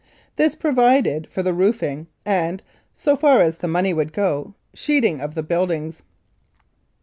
[0.35, 2.63] This provided for the roofing and,
[2.95, 6.01] so far as the money would go, sheathing of the buildings.